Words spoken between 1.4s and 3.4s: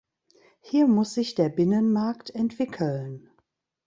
Binnenmarkt entwickeln.